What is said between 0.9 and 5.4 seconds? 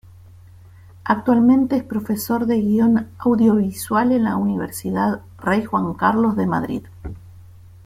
Actualmente es profesor de Guión Audiovisual en la Universidad